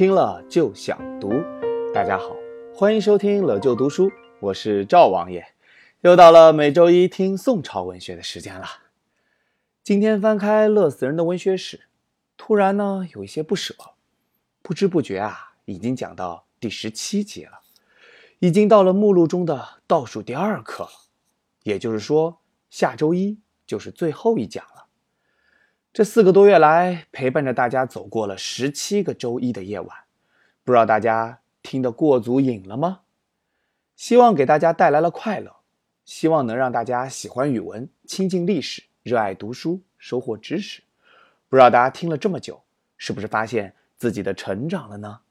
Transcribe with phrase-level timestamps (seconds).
[0.00, 1.30] 听了就想读。
[1.92, 2.34] 大家好，
[2.74, 4.10] 欢迎收听了就读书，
[4.40, 5.46] 我是赵王爷。
[6.00, 8.66] 又到了每周一听宋朝文学的时间了。
[9.82, 11.82] 今天翻开乐死人的文学史，
[12.38, 13.74] 突然呢有一些不舍。
[14.62, 17.60] 不知不觉啊，已经讲到第十七集了，
[18.38, 20.90] 已经到了目录中的倒数第二课了。
[21.64, 22.40] 也就是说，
[22.70, 24.86] 下周一就是最后一讲了。
[25.92, 29.98] 这四个多月来，陪伴着大家走过了十七个周一的夜晚，
[30.62, 33.00] 不知道大家听得过足瘾了吗？
[33.96, 35.56] 希望给大家带来了快乐，
[36.04, 40.80] 希望能让大家喜欢语文、亲近历史、热爱读书、收获知识。
[41.48, 42.62] 不知道大家听了这么久，
[42.96, 45.22] 是不是发现自己的成长了呢？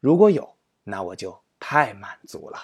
[0.00, 2.58] 如果有，那我就太满足了。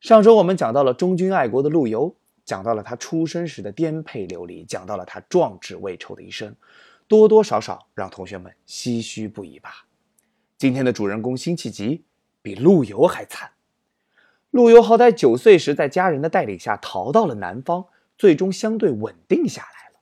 [0.00, 2.14] 上周我们讲到了忠君爱国的陆游。
[2.50, 6.52] 讲到了他出生时的颠沛流离，讲到了他壮志未酬的一生，
[7.06, 9.86] 多多少少让同学们唏嘘不已吧。
[10.58, 12.02] 今天的主人公辛弃疾
[12.42, 13.52] 比陆游还惨。
[14.50, 17.86] 陆游好歹九岁时在家人的带领下逃到了南方，
[18.18, 20.00] 最终相对稳定下来了。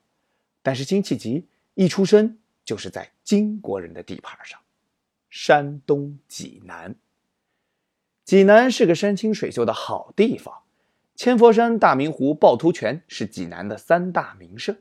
[0.63, 4.59] 但是辛弃疾一出生就是在金国人的地盘上，
[5.29, 6.97] 山东济南。
[8.25, 10.63] 济南是个山清水秀的好地方。
[11.19, 14.79] 千佛山、大明湖、趵突泉是济南的三大名胜。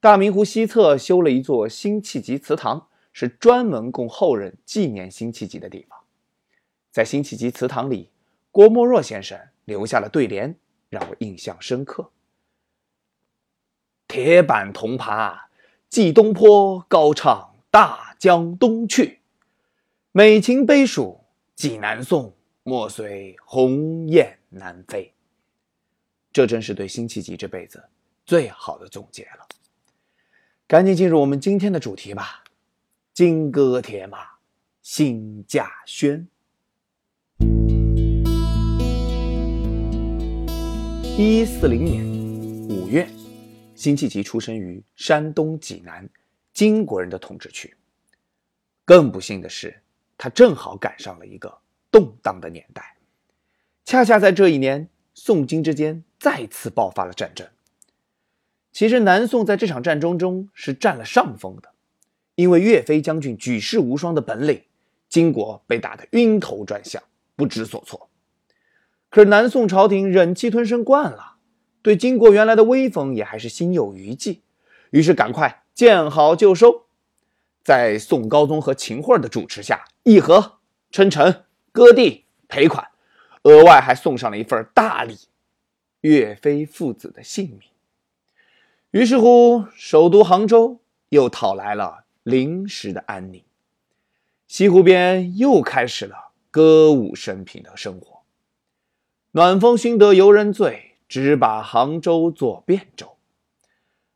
[0.00, 5.98] 大明湖西侧修了一座辛弃疾祠堂，是专门供后人纪念辛弃疾的地方。
[6.92, 8.10] 在辛弃疾祠堂里，
[8.50, 10.54] 郭沫若先生留下了对联，
[10.90, 12.10] 让我印象深刻
[14.06, 15.38] ：“铁板铜耙
[15.88, 19.20] 济东坡，高唱大江东去。
[20.12, 25.14] 美琴悲属济南颂，莫随鸿雁南飞。”
[26.36, 27.82] 这真是对辛弃疾这辈子
[28.26, 29.48] 最好的总结了。
[30.66, 32.44] 赶紧进入我们今天的主题吧，
[33.14, 34.18] 《金戈铁马，
[34.82, 36.28] 辛稼轩》。
[41.16, 42.04] 一一四零年
[42.68, 43.08] 五月，
[43.74, 46.06] 辛弃疾出生于山东济南，
[46.52, 47.74] 金国人的统治区。
[48.84, 49.74] 更不幸的是，
[50.18, 51.58] 他正好赶上了一个
[51.90, 52.94] 动荡的年代，
[53.86, 56.04] 恰恰在这一年，宋金之间。
[56.18, 57.46] 再次爆发了战争。
[58.72, 61.68] 其实南宋在这场战争中是占了上风的，
[62.34, 64.62] 因为岳飞将军举世无双的本领，
[65.10, 67.02] 金国被打得晕头转向，
[67.36, 68.08] 不知所措。
[69.10, 71.36] 可是南宋朝廷忍气吞声惯了，
[71.82, 74.42] 对金国原来的威风也还是心有余悸，
[74.90, 76.86] 于是赶快见好就收，
[77.62, 80.58] 在宋高宗和秦桧的主持下，议和、
[80.90, 82.88] 称臣、割地、赔款，
[83.46, 85.16] 额外还送上了一份大礼。
[86.00, 87.60] 岳飞父子的性命。
[88.90, 93.42] 于是乎，首都杭州又讨来了临时的安宁，
[94.46, 98.22] 西湖边又开始了歌舞升平的生活。
[99.32, 103.16] 暖风熏得游人醉，只把杭州作汴州。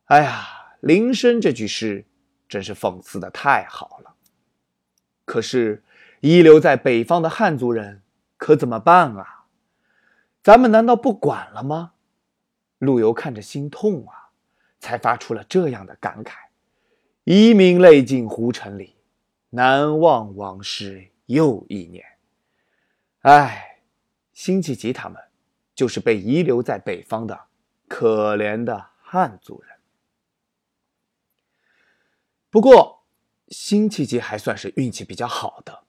[0.05, 2.05] 哎呀，林升这句诗
[2.47, 4.13] 真是讽刺的太好了。
[5.25, 5.83] 可是
[6.21, 8.01] 遗留在北方的汉族人
[8.41, 9.45] 可怎么办啊？
[10.41, 11.93] 咱们难道不管了吗？
[12.79, 14.31] 陆游看着心痛啊，
[14.79, 16.33] 才发出了这样的感慨
[17.23, 18.95] ：“遗民泪尽胡尘里，
[19.51, 22.03] 难忘往事又一年。”
[23.21, 23.83] 哎，
[24.33, 25.21] 辛弃疾他们
[25.75, 27.39] 就是被遗留在北方的
[27.87, 29.77] 可怜的汉族人。
[32.49, 33.03] 不过，
[33.49, 35.83] 辛弃疾还算是运气比较好的，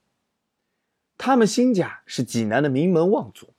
[1.25, 3.55] 他们辛家是济南的名门望族。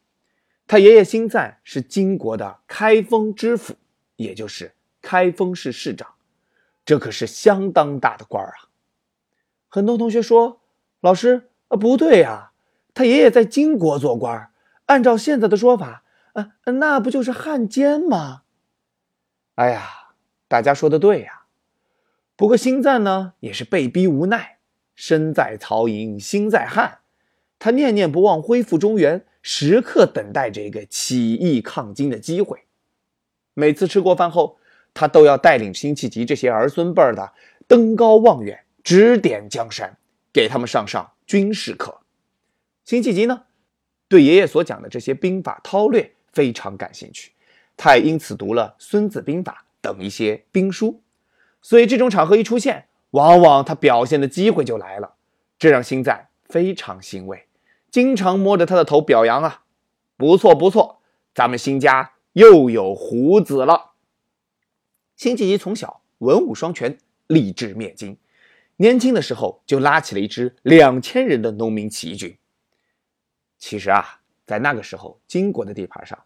[0.68, 3.76] 他爷爷辛赞是金国的开封知府，
[4.18, 6.16] 也就是开封市市长，
[6.84, 8.68] 这可是相当大的官儿啊。
[9.70, 10.60] 很多同学说
[11.00, 12.52] ：“老师啊，不对呀，
[12.94, 14.52] 他爷爷在金国做官，
[14.88, 16.04] 按照现在的说法，
[16.34, 18.42] 啊，那不就是汉奸吗？”
[19.56, 20.10] 哎呀，
[20.50, 21.44] 大家说的对呀。
[22.36, 24.58] 不过辛赞呢，也是被逼无奈，
[24.96, 27.00] 身在曹营心在汉，
[27.64, 29.26] 他念念不忘恢复中原。
[29.42, 32.60] 时刻等待着一个起义抗金的机会。
[33.54, 34.58] 每次吃过饭后，
[34.94, 37.32] 他都要带领辛弃疾这些儿孙辈儿的
[37.66, 39.98] 登高望远，指点江山，
[40.34, 42.02] 给他们上上军事课。
[42.84, 43.44] 辛弃疾呢，
[44.10, 47.32] 对爷爷所讲的这些兵法韬略非常感兴趣，
[47.78, 51.02] 他也因此读了《孙子兵法》等一些兵书。
[51.62, 55.16] 所以这种场合一出现，往往他表现的机会就来了，
[55.58, 57.46] 这让辛赞非常欣慰。
[57.94, 59.66] 经常摸着他的头表扬啊，
[60.18, 61.04] 不错不错，
[61.36, 63.92] 咱们辛家又有胡子了。
[65.16, 66.98] 辛弃疾从小文武双全，
[67.28, 68.18] 立志灭金，
[68.78, 72.36] 年轻的时候就拉起了一支两千人的农民起义军。
[73.60, 76.18] 其实啊，在那个时候，金国的地盘上，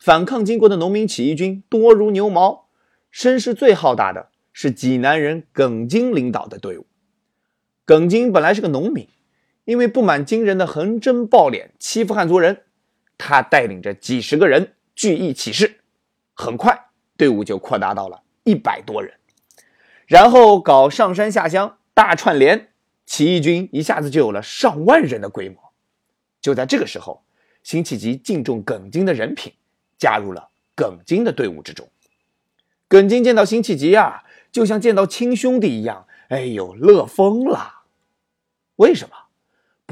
[0.00, 2.66] 反抗金国的农民起义军多如牛毛，
[3.12, 6.86] 声势最浩大的是济南人耿京领导的队伍。
[7.84, 9.06] 耿京本来是个农民，
[9.64, 12.62] 因为不满金人的横征暴敛、欺负汉族人，
[13.16, 15.80] 他带领着几十个人聚义起事，
[16.34, 16.86] 很快
[17.16, 19.14] 队伍就扩大到了一百多人。
[20.06, 22.70] 然后搞上山下乡大串联，
[23.06, 25.72] 起义军一下子就有了上万人的规模。
[26.40, 27.24] 就在这个时候，
[27.62, 29.52] 辛弃疾敬重耿京的人品，
[29.96, 31.88] 加入了耿京的队伍之中。
[32.88, 37.84] 耿京见到辛弃疾啊，就像见到亲兄弟一样，哎呦，乐疯了。
[38.76, 39.14] 为什么？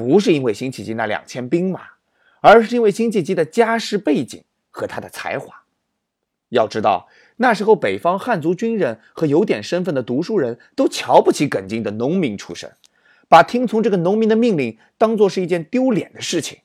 [0.01, 1.83] 不是因为辛弃疾那两千兵马，
[2.41, 5.65] 而是因为辛弃疾的家世背景和他的才华。
[6.49, 7.07] 要知道。
[7.37, 12.75] 那时候，北方汉族军人和有点身份的读书人都瞧不起耿京的农民出身，
[13.29, 16.61] 把听从这个农民的命令当做是一件丢脸的事情。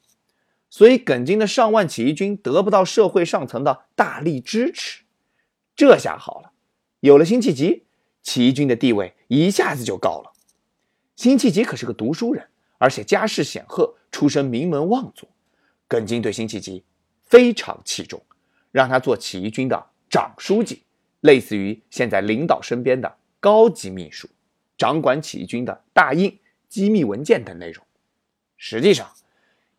[0.70, 5.04] 所以，耿京的上万起义军得不到社会上层的大力支持。
[5.76, 6.52] 这下好了，
[7.02, 7.84] 有了辛弃疾，
[8.22, 10.34] 起义军的地位一下子就高了。
[11.16, 15.28] 辛弃疾可是个读书人，而且家世显赫，出身名门望族。
[15.88, 16.84] 耿京对辛弃疾
[17.24, 18.22] 非常器重，
[18.72, 19.86] 让他做起义军的。
[20.08, 20.84] 长书记，
[21.22, 24.30] 类似于现在领导身边的高级秘书，
[24.78, 26.40] 掌管起义军的大印、
[26.70, 27.84] 机密文件等内容。
[28.56, 29.12] 实际上，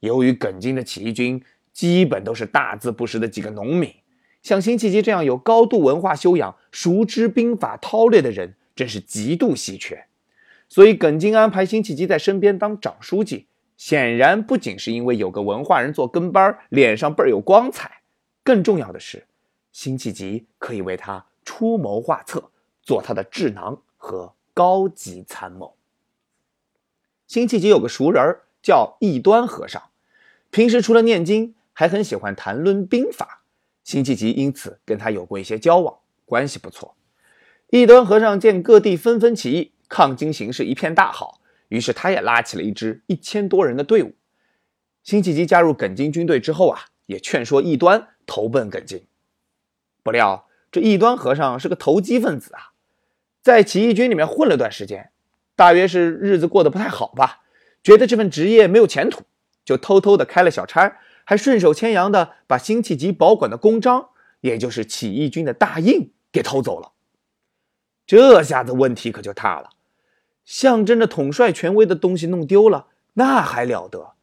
[0.01, 3.95] 由于耿京的起义军基本都是大字不识的几个农民，
[4.43, 10.07] 像辛弃疾这样有高度文化修养、熟知兵法韬略的人，真是极度稀缺。
[10.69, 13.47] 所以，耿京安排辛弃疾在身边当长书记，
[13.77, 18.01] 显然不仅是因为有个文化人做跟班，脸上倍儿有光彩，
[18.43, 19.27] 更重要的是。
[19.73, 22.51] 辛弃疾可以为他出谋划策，
[22.83, 25.77] 做他的智囊和高级参谋。
[27.27, 29.83] 辛弃疾有个熟人叫异端和尚，
[30.51, 33.43] 平时除了念经，还很喜欢谈论兵法。
[33.85, 36.97] 辛弃疾因此跟他有过一些交往，关系不错。
[37.71, 44.15] 异端和尚见各地纷纷起义，抗金形势一片大好，于是他也拉起了一支一千多人的队伍。
[45.03, 49.05] 辛弃疾加入耿京军队之后啊，也劝说异端投奔耿京。
[50.03, 52.73] 不料这异端和尚是个投机分子啊，
[53.43, 55.11] 在起义军里面混了段时间，
[55.55, 57.43] 大约是日子过得不太好吧，
[57.83, 59.23] 觉得这份职业没有前途，
[59.65, 64.09] 就偷偷的开了小差，还顺手牵羊的把辛弃疾保管的公章，
[64.41, 66.93] 也就是起义军的大印给偷走了。
[68.05, 69.71] 这下子问题可就大了，
[70.47, 74.15] 象征着统帅权威的东西弄丢了，那还了得？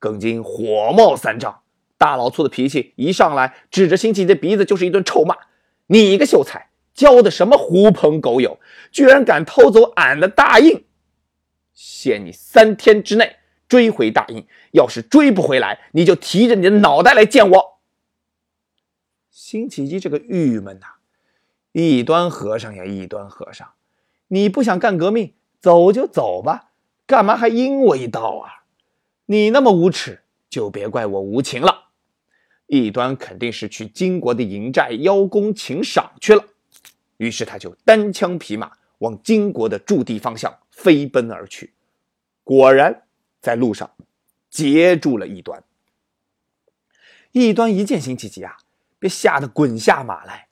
[0.00, 1.60] 耿京火冒三丈。
[1.98, 5.36] 大老粗的脾气一上来，指着辛弃疾的鼻子就是一顿臭骂
[5.88, 8.58] ：“你个秀才，教的什么狐朋狗友，
[8.90, 10.84] 居然敢偷走俺的大印！
[11.72, 13.36] 限你三天之内
[13.66, 17.80] 追回大印，要是追不回来，你就提着你的脑袋来见我！”
[19.32, 20.86] 辛弃疾这个郁闷呐，
[21.72, 23.66] 异端和尚呀，异端和尚，
[24.28, 25.32] 你不想干革命，
[25.66, 26.70] 走就走吧，
[27.08, 28.62] 干嘛还阴我一刀啊？
[29.24, 31.88] 你那么无耻，就别怪我无情了。
[32.68, 36.44] 异端肯定是去金国的营寨邀功请赏去了，
[37.16, 41.72] 于是他就单枪匹马往金国的驻地方向飞奔而去。
[42.44, 43.02] 果然，
[43.40, 43.90] 在路上
[44.48, 45.64] 截住了异端。
[47.32, 48.56] 异端一见辛弃疾啊，
[49.00, 50.46] 被吓得滚下马来：“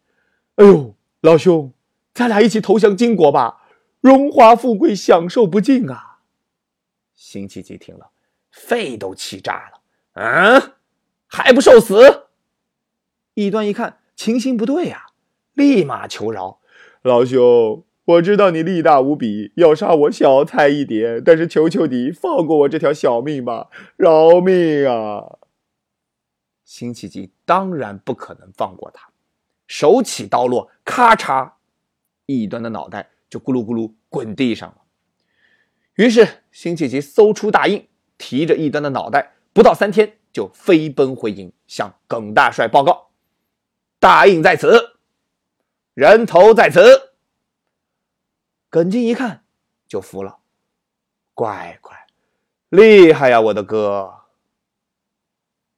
[0.57, 1.73] 哎呦，老兄，
[2.13, 3.61] 咱俩一起投降金国吧，
[4.05, 6.19] 荣华富贵享受不尽啊！”
[7.17, 8.11] 辛弃疾听了，
[8.51, 9.81] 肺都气炸了
[10.13, 10.73] ：“嗯。”
[11.27, 12.27] 还不受死！
[13.33, 15.07] 异端一看情形不对呀，
[15.55, 16.61] 立马求饶
[17.03, 25.39] ：“老兄，我知道你力大无比，要杀我小菜一碟，但是求求你放过我这条小命吧，饶命啊！”
[26.65, 29.09] 辛弃疾当然不可能放过他，
[29.67, 31.53] 手起刀落，咔嚓，
[32.27, 34.77] 异端的脑袋就咕噜咕噜滚地上了。
[35.97, 40.19] 于是辛弃疾搜出大印，提着一端的脑袋，不到三天。
[40.33, 43.11] 就飞奔回营，向耿大帅报告
[44.01, 44.99] ：“大印在此，
[45.95, 47.13] 人头在此。”
[48.69, 49.45] 耿京一看
[49.87, 50.39] 就服了，
[51.35, 51.97] 乖乖，
[52.71, 54.13] 厉害呀，我的哥！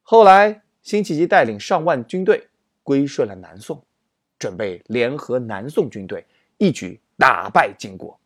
[0.01, 2.49] 后来，辛弃疾带领上万军队
[2.83, 3.85] 归顺了南宋，
[4.39, 8.19] 准备联合南宋军队，一举打败金国。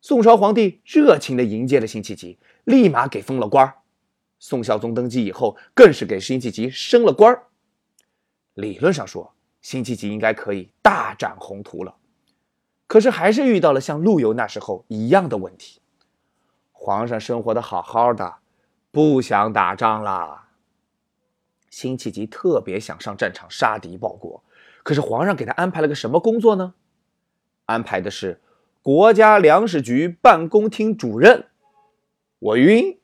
[0.00, 3.74] 宋朝皇帝热情地迎接了辛弃疾，立马给封了官儿。
[4.38, 7.44] 宋孝宗登基以后，更是给辛弃疾升了官儿。
[8.52, 11.96] 理论上说，辛弃疾应该可以大展宏图了。
[12.86, 15.80] 可是还是遇到了像陆游那时候一样的问题。
[16.70, 18.36] 皇上生活的好好的，
[18.90, 20.42] 不想打仗了。
[21.70, 24.44] 辛弃疾特别想上战场杀敌报国，
[24.82, 26.74] 可是皇上给他安排了个什么工作呢？
[27.66, 28.40] 安排的是
[28.82, 31.46] 国家粮食局办公厅主任。
[32.38, 32.98] 我晕。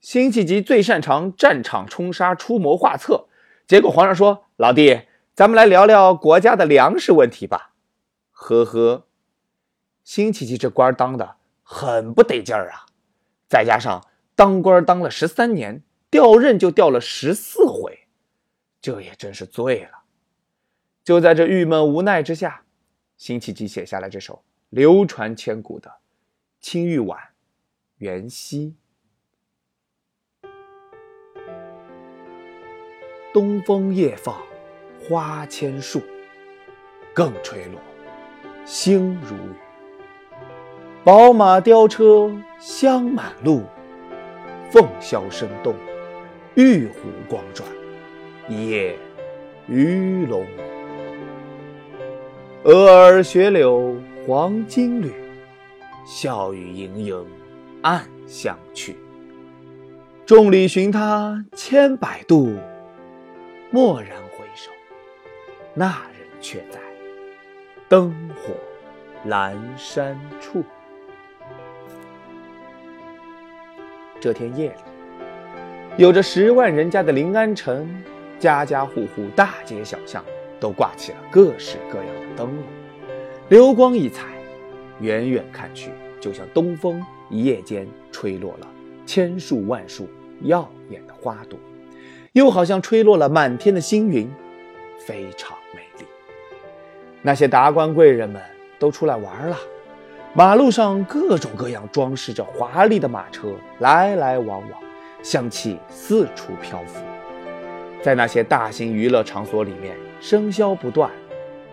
[0.00, 3.28] 辛弃疾最擅长战场冲杀、出谋划策，
[3.68, 7.70] 结果皇上说：“老弟，咱们来聊聊国家的粮食问题吧。”
[8.32, 9.06] 呵呵，
[10.02, 12.86] 辛弃疾这官当的很不得劲儿啊！
[13.46, 18.08] 再加上当官当了十三年，调任就调了十四回，
[18.80, 20.02] 这也真是醉了。
[21.04, 22.64] 就在这郁闷无奈之下，
[23.22, 25.88] 辛弃疾写下了这首流传千古的
[26.60, 27.16] 《青玉碗·
[27.98, 28.74] 元夕》。
[33.32, 34.42] 东风夜放
[35.00, 36.02] 花千树，
[37.14, 37.80] 更吹落，
[38.64, 39.54] 星如雨。
[41.04, 43.62] 宝马雕车香满路，
[44.68, 45.76] 凤箫声动，
[46.56, 47.68] 玉壶光转，
[48.48, 48.98] 一夜
[49.68, 50.71] 鱼龙舞。
[52.64, 55.12] 蛾儿雪柳黄金缕，
[56.06, 57.26] 笑语盈盈
[57.82, 58.96] 暗香去。
[60.24, 62.56] 众里寻他千百度。
[63.72, 64.70] 蓦然回首，
[65.74, 66.78] 那人却在
[67.88, 68.54] 灯火
[69.28, 70.62] 阑珊处。
[74.20, 74.74] 这天夜里，
[75.96, 77.92] 有着十万人家的临安城，
[78.38, 80.24] 家家户户、大街小巷
[80.62, 82.64] 都挂起了各式各样的灯笼，
[83.48, 84.28] 流光溢彩，
[85.00, 85.90] 远远看去，
[86.20, 88.68] 就像东风一夜间吹落了
[89.04, 90.08] 千树万树
[90.42, 91.58] 耀眼的花朵。
[92.30, 94.30] 又好像吹落了满天的星云，
[95.04, 96.06] 非常美丽。
[97.22, 98.40] 那些达官贵人们
[98.78, 99.56] 都出来玩了，
[100.32, 103.48] 马路上各种各样装饰着华丽的马车
[103.80, 104.80] 来来往往，
[105.24, 107.00] 香气四处漂浮。
[108.00, 111.10] 在那些大型娱乐场所里面，笙箫不断，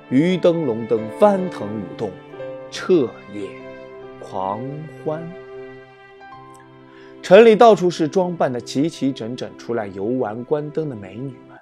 [0.09, 2.09] 鱼灯龙灯翻腾舞动，
[2.71, 3.47] 彻夜
[4.19, 4.59] 狂
[5.05, 5.21] 欢。
[7.21, 11.59] 城里到处是装扮的齐齐整整出来游玩观灯的美女们，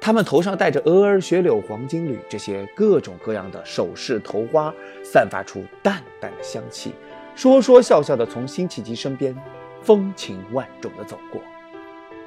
[0.00, 4.72] 她们头上戴着鹅儿雪柳黄金缕这些各种各样的首饰头花，
[5.04, 6.92] 散发出淡淡的香气，
[7.34, 9.36] 说说笑笑的从辛弃疾身边
[9.82, 11.42] 风情万种的走过。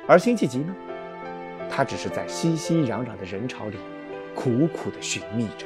[0.05, 0.75] 而辛弃疾呢，
[1.73, 3.77] 他只是在熙熙攘攘的人潮里
[4.35, 5.65] 苦苦的寻觅着，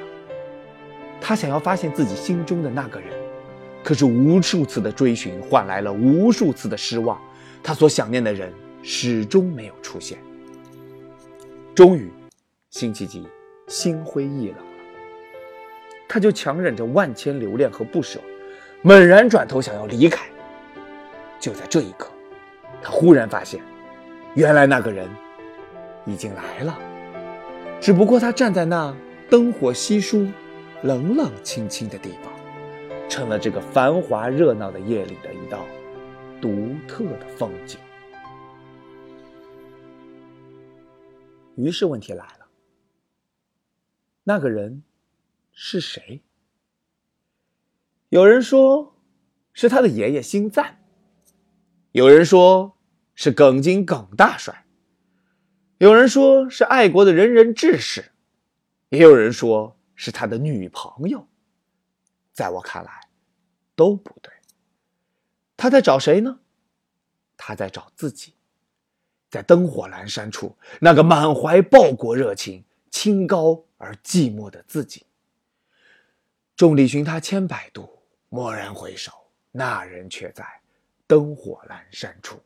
[1.20, 3.10] 他想要发现自己心中的那个人。
[3.84, 7.20] 可是无数次的追寻换来了无数次的失望，
[7.62, 10.18] 他所想念的人始终没有出现。
[11.76, 12.10] 终于，
[12.70, 13.28] 辛弃疾
[13.68, 14.64] 心灰意冷了，
[16.08, 18.20] 他就强忍着万千留恋和不舍，
[18.82, 20.26] 猛然转头想要离开。
[21.40, 22.10] 就在这一刻，
[22.82, 23.62] 他忽然发现，
[24.34, 25.08] 原来那个人
[26.06, 26.78] 已经来了，
[27.82, 28.96] 只不过他站在那
[29.30, 30.28] 灯火稀疏、
[30.84, 32.32] 冷冷清清的地方。
[33.08, 35.64] 成了这个繁华热闹的夜里的一道
[36.42, 37.80] 独特的风景。
[41.56, 42.48] 于是问题来了：
[44.24, 44.84] 那个人
[45.54, 46.24] 是谁？
[48.10, 48.98] 有人说
[49.54, 50.80] 是他的爷爷辛赞，
[51.92, 52.76] 有人说
[53.14, 54.65] 是耿京耿大帅，
[55.78, 58.12] 有人说是爱国的仁人志士，
[58.90, 61.28] 也有人说是他的女朋友。
[62.32, 63.10] 在我看来，
[63.76, 64.32] 都不对。
[65.58, 66.40] 他在找谁呢？
[67.36, 68.34] 他在找自己，
[69.30, 75.06] 在灯火阑珊处，那个满怀报国热情、清高而寂寞的自己。
[76.56, 79.12] 众里寻他千百度，蓦然回首，
[79.52, 80.46] 那人却在
[81.06, 82.42] 灯火阑珊处。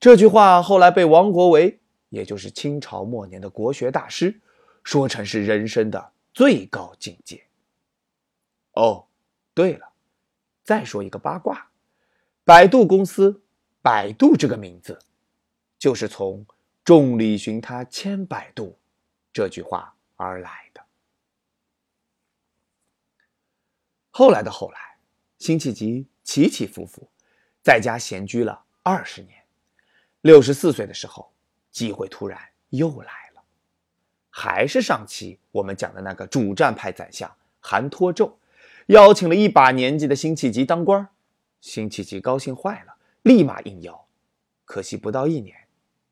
[0.00, 1.78] 这句话后来被王国维，
[2.12, 4.38] 也就是清朝末年的国学大师，
[4.84, 7.42] 说成是人生的最高境界。
[8.72, 9.06] 哦，
[9.54, 9.90] 对了，
[10.62, 11.70] 再说一个八卦，
[12.44, 13.42] 百度公司
[13.80, 14.98] “百度”这个名字，
[15.78, 16.44] 就是从
[16.84, 18.78] “众里寻他千百度”
[19.32, 20.84] 这句话而来的。
[24.10, 24.98] 后来的后来，
[25.38, 27.08] 辛弃疾起起伏伏，
[27.62, 29.42] 在家闲居了二十年，
[30.20, 31.31] 六十四岁的时候，
[31.72, 32.38] 机会突然
[32.68, 33.42] 又来了，
[34.30, 38.32] 还是上期我们讲的那个主战派宰相韩托胄。
[38.86, 41.08] 邀请了一把年纪的辛弃疾当官
[41.60, 44.06] 辛弃疾高兴坏了，立马应邀。
[44.64, 45.56] 可惜不到一年，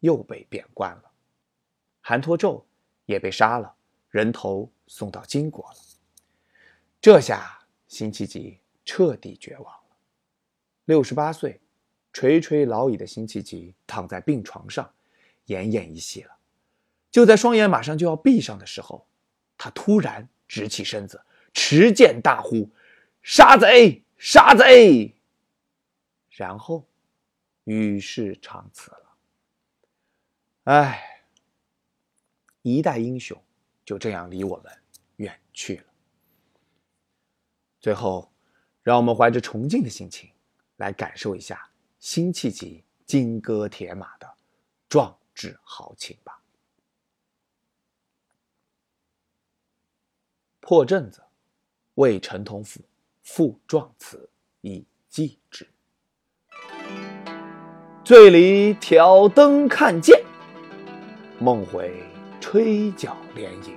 [0.00, 1.11] 又被贬官了。
[2.00, 2.62] 韩托胄
[3.07, 3.75] 也被杀了，
[4.11, 5.76] 人头送到金国了。
[7.00, 9.97] 这下辛弃疾彻底绝望了。
[10.85, 11.61] 六十八岁，
[12.12, 14.88] 垂垂老矣的辛弃疾躺在病床上，
[15.50, 16.37] 奄奄一息了。
[17.11, 19.07] 就在双眼马上就要闭上的时候，
[19.59, 21.21] 他突然直起身子，
[21.52, 22.71] 持剑大呼
[23.23, 24.02] ：“杀贼！
[24.16, 25.14] 杀贼！”
[26.30, 26.88] 然后
[27.64, 29.16] 与世长辞了。
[30.64, 31.25] 唉，
[32.62, 33.40] 一代英雄
[33.85, 34.73] 就这样离我们
[35.16, 35.85] 远去了。
[37.80, 38.33] 最后，
[38.83, 40.30] 让我们怀着崇敬的心情，
[40.76, 44.33] 来感受一下辛弃疾金戈铁马的
[44.88, 46.38] 壮志豪情吧。
[50.61, 51.23] 破阵子，
[51.94, 52.82] 为陈同甫
[53.23, 54.28] 赋壮词
[54.61, 55.66] 以寄之。
[58.04, 60.23] 醉里挑灯看剑，
[61.38, 61.90] 梦回
[62.38, 63.75] 吹角连营。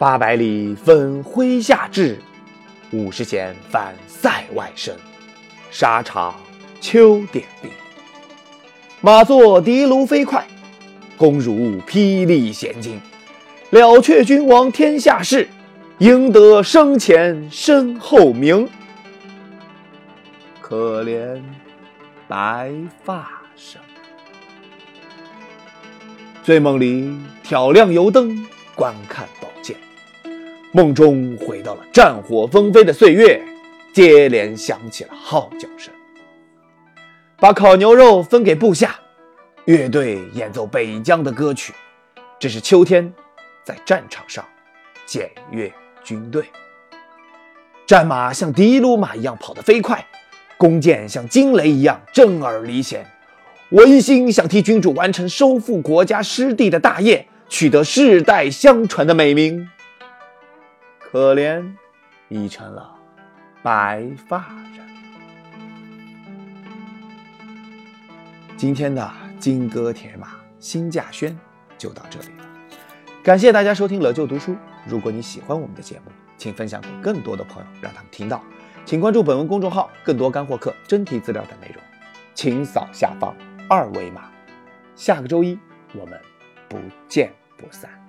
[0.00, 2.20] 八百里分麾下炙。
[2.92, 4.98] 五十弦翻塞外声，
[5.70, 6.34] 沙场
[6.80, 7.70] 秋点兵。
[9.02, 10.46] 马作的卢飞快，
[11.16, 13.00] 弓如霹雳弦惊。
[13.70, 15.48] 了却君王天下事，
[16.00, 18.68] 赢得生前身后名。
[20.60, 21.40] 可怜
[22.28, 22.70] 白
[23.02, 23.80] 发生。
[26.42, 27.10] 醉梦里
[27.42, 29.74] 挑亮油灯，观看宝剑。
[30.72, 33.42] 梦中回到了战火纷飞的岁月，
[33.94, 35.90] 接连响起了号角声。
[37.40, 38.94] 把烤牛肉分给部下，
[39.64, 41.72] 乐队演奏北疆的歌曲。
[42.38, 43.10] 这是秋天，
[43.64, 44.44] 在战场上
[45.06, 45.72] 检阅
[46.04, 46.44] 军队。
[47.86, 50.06] 战马像的卢马一样跑得飞快，
[50.58, 53.06] 弓箭像惊雷一样震耳离弦。
[53.70, 59.66] 我一心想替君主完成收复国家失地的大业，取得世代相传的美名。
[60.98, 61.72] 可怜，
[62.28, 62.96] 已成了
[63.62, 64.46] 白发
[68.60, 71.34] 今天的金戈铁马、新稼轩
[71.78, 72.44] 就到这里了。
[73.24, 74.52] 感谢大家收听《乐就读书》。
[74.86, 78.44] 如果你喜欢我们的节目，请分享给更多的朋友，让他们听到。
[78.84, 81.82] 请关注本文公众号，更多干货课、真题资料等内容，
[82.34, 83.34] 请扫下方
[83.66, 84.30] 二维码。
[84.94, 85.58] 下个周一，
[85.94, 86.20] 我们
[86.68, 86.76] 不
[87.08, 87.99] 见不散。